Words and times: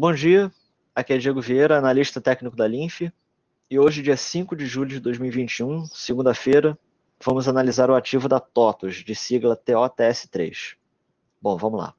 Bom 0.00 0.14
dia, 0.14 0.50
aqui 0.94 1.12
é 1.12 1.18
Diego 1.18 1.42
Vieira, 1.42 1.76
analista 1.76 2.22
técnico 2.22 2.56
da 2.56 2.66
Linf, 2.66 3.02
e 3.70 3.78
hoje, 3.78 4.00
dia 4.00 4.16
5 4.16 4.56
de 4.56 4.64
julho 4.64 4.88
de 4.88 4.98
2021, 4.98 5.84
segunda-feira, 5.84 6.78
vamos 7.22 7.46
analisar 7.46 7.90
o 7.90 7.94
ativo 7.94 8.26
da 8.26 8.40
TOTUS, 8.40 9.04
de 9.04 9.14
sigla 9.14 9.54
TOTS3. 9.54 10.76
Bom, 11.38 11.54
vamos 11.58 11.80
lá. 11.80 11.94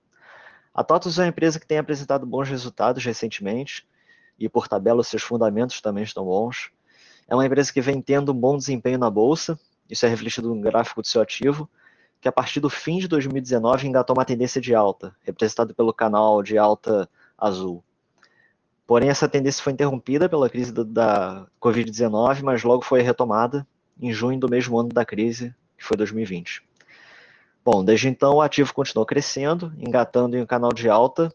A 0.74 0.84
TOTUS 0.84 1.20
é 1.20 1.22
uma 1.22 1.28
empresa 1.28 1.60
que 1.60 1.68
tem 1.68 1.78
apresentado 1.78 2.26
bons 2.26 2.50
resultados 2.50 3.06
recentemente, 3.06 3.88
e 4.40 4.50
por 4.50 4.68
tabela 4.68 5.04
seus 5.04 5.22
fundamentos 5.22 5.80
também 5.80 6.04
estão 6.04 6.26
bons. 6.26 6.72
É 7.28 7.36
uma 7.36 7.46
empresa 7.46 7.72
que 7.72 7.82
vem 7.82 8.02
tendo 8.02 8.32
um 8.32 8.36
bom 8.36 8.58
desempenho 8.58 8.98
na 8.98 9.12
bolsa, 9.12 9.60
isso 9.88 10.08
é 10.08 10.10
refletido 10.10 10.56
no 10.56 10.60
gráfico 10.60 11.04
do 11.04 11.08
seu 11.08 11.22
ativo, 11.22 11.70
que 12.20 12.28
a 12.28 12.32
partir 12.32 12.62
do 12.62 12.70
fim 12.70 12.98
de 12.98 13.08
2019 13.08 13.88
engatou 13.88 14.16
uma 14.16 14.26
tendência 14.26 14.60
de 14.60 14.74
alta, 14.74 15.16
representado 15.22 15.76
pelo 15.76 15.94
canal 15.94 16.42
de 16.42 16.58
alta 16.58 17.08
azul. 17.38 17.84
Porém, 18.86 19.10
essa 19.10 19.28
tendência 19.28 19.64
foi 19.64 19.74
interrompida 19.74 20.28
pela 20.28 20.50
crise 20.50 20.72
do, 20.72 20.84
da 20.84 21.48
Covid-19, 21.62 22.42
mas 22.44 22.64
logo 22.64 22.84
foi 22.84 23.02
retomada 23.02 23.66
em 24.00 24.12
junho 24.12 24.40
do 24.40 24.50
mesmo 24.50 24.78
ano 24.78 24.90
da 24.90 25.06
crise, 25.06 25.56
que 25.78 25.84
foi 25.84 25.96
2020. 25.96 26.64
Bom, 27.64 27.84
desde 27.84 28.10
então 28.10 28.36
o 28.36 28.42
ativo 28.42 28.74
continuou 28.74 29.06
crescendo, 29.06 29.72
engatando 29.78 30.36
em 30.36 30.42
um 30.42 30.46
canal 30.46 30.74
de 30.74 30.90
alta, 30.90 31.34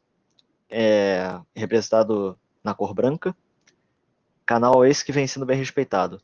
é, 0.69 1.38
representado 1.55 2.38
na 2.62 2.74
cor 2.74 2.93
branca, 2.93 3.35
canal 4.45 4.85
esse 4.85 5.05
que 5.05 5.13
vem 5.13 5.27
sendo 5.27 5.47
bem 5.47 5.57
respeitado. 5.57 6.21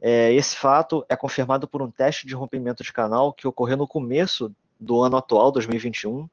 É, 0.00 0.32
esse 0.32 0.56
fato 0.56 1.06
é 1.08 1.16
confirmado 1.16 1.66
por 1.68 1.80
um 1.80 1.90
teste 1.90 2.26
de 2.26 2.34
rompimento 2.34 2.82
de 2.82 2.92
canal 2.92 3.32
que 3.32 3.46
ocorreu 3.46 3.76
no 3.76 3.86
começo 3.86 4.54
do 4.78 5.00
ano 5.00 5.16
atual, 5.16 5.52
2021, 5.52 6.28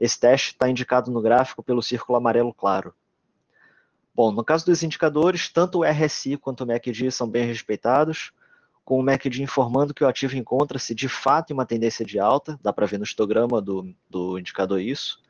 esse 0.00 0.18
teste 0.18 0.52
está 0.52 0.68
indicado 0.68 1.10
no 1.10 1.22
gráfico 1.22 1.62
pelo 1.62 1.82
círculo 1.82 2.16
amarelo 2.16 2.52
claro. 2.52 2.94
Bom, 4.16 4.32
no 4.32 4.42
caso 4.42 4.64
dos 4.64 4.82
indicadores, 4.82 5.50
tanto 5.50 5.80
o 5.80 5.84
RSI 5.84 6.38
quanto 6.38 6.64
o 6.64 6.66
MACD 6.66 7.10
são 7.10 7.28
bem 7.28 7.44
respeitados, 7.44 8.32
com 8.82 8.98
o 8.98 9.02
MACD 9.02 9.42
informando 9.42 9.92
que 9.92 10.02
o 10.02 10.08
ativo 10.08 10.38
encontra-se 10.38 10.94
de 10.94 11.06
fato 11.06 11.50
em 11.50 11.52
uma 11.52 11.66
tendência 11.66 12.02
de 12.02 12.18
alta, 12.18 12.58
dá 12.62 12.72
para 12.72 12.86
ver 12.86 12.96
no 12.96 13.04
histograma 13.04 13.60
do, 13.60 13.94
do 14.08 14.38
indicador 14.38 14.80
isso, 14.80 15.20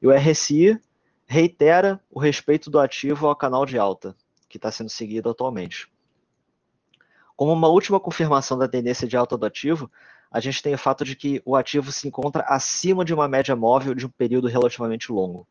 e 0.00 0.06
o 0.06 0.12
RSI 0.12 0.80
reitera 1.26 2.00
o 2.08 2.20
respeito 2.20 2.70
do 2.70 2.78
ativo 2.78 3.26
ao 3.26 3.34
canal 3.34 3.66
de 3.66 3.76
alta, 3.76 4.14
que 4.48 4.58
está 4.58 4.70
sendo 4.70 4.90
seguido 4.90 5.28
atualmente. 5.28 5.90
Como 7.34 7.52
uma 7.52 7.66
última 7.66 7.98
confirmação 7.98 8.56
da 8.56 8.68
tendência 8.68 9.08
de 9.08 9.16
alta 9.16 9.36
do 9.36 9.44
ativo, 9.44 9.90
a 10.30 10.38
gente 10.38 10.62
tem 10.62 10.72
o 10.72 10.78
fato 10.78 11.04
de 11.04 11.16
que 11.16 11.42
o 11.44 11.56
ativo 11.56 11.90
se 11.90 12.06
encontra 12.06 12.44
acima 12.46 13.04
de 13.04 13.12
uma 13.12 13.26
média 13.26 13.56
móvel 13.56 13.92
de 13.92 14.06
um 14.06 14.10
período 14.10 14.46
relativamente 14.46 15.10
longo. 15.10 15.48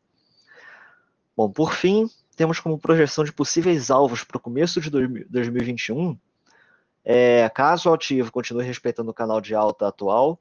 Bom, 1.36 1.50
por 1.50 1.74
fim, 1.74 2.08
temos 2.40 2.58
como 2.58 2.78
projeção 2.78 3.22
de 3.22 3.34
possíveis 3.34 3.90
alvos 3.90 4.24
para 4.24 4.38
o 4.38 4.40
começo 4.40 4.80
de 4.80 4.88
2021, 4.88 6.18
é, 7.04 7.46
caso 7.50 7.90
o 7.90 7.92
ativo 7.92 8.32
continue 8.32 8.64
respeitando 8.64 9.10
o 9.10 9.14
canal 9.14 9.42
de 9.42 9.54
alta 9.54 9.86
atual, 9.88 10.40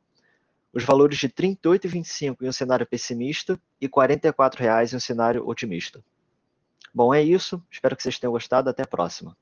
os 0.71 0.85
valores 0.85 1.17
de 1.17 1.27
R$ 1.27 1.33
38,25 1.33 2.37
em 2.41 2.47
um 2.47 2.53
cenário 2.53 2.87
pessimista 2.87 3.59
e 3.81 3.87
R$ 3.87 3.91
44,00 3.91 4.93
em 4.93 4.95
um 4.95 4.99
cenário 5.01 5.45
otimista. 5.45 6.01
Bom, 6.93 7.13
é 7.13 7.21
isso. 7.21 7.61
Espero 7.69 7.97
que 7.97 8.01
vocês 8.01 8.17
tenham 8.17 8.31
gostado. 8.31 8.69
Até 8.69 8.83
a 8.83 8.87
próxima. 8.87 9.35